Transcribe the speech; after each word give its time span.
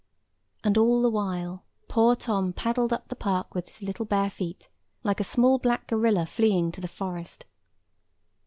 [Picture: 0.55 0.61
Grimes] 0.63 0.71
And 0.71 0.77
all 0.79 1.01
the 1.03 1.09
while 1.11 1.63
poor 1.87 2.15
Tom 2.15 2.53
paddled 2.53 2.91
up 2.91 3.07
the 3.09 3.15
park 3.15 3.53
with 3.53 3.67
his 3.67 3.83
little 3.83 4.03
bare 4.05 4.31
feet, 4.31 4.67
like 5.03 5.19
a 5.19 5.23
small 5.23 5.59
black 5.59 5.85
gorilla 5.85 6.25
fleeing 6.25 6.71
to 6.71 6.81
the 6.81 6.87
forest. 6.87 7.45